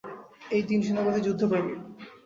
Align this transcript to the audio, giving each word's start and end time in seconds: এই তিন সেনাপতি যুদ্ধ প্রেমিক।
এই 0.51 0.63
তিন 0.63 0.79
সেনাপতি 0.81 1.19
যুদ্ধ 1.21 1.41
প্রেমিক। 1.51 1.79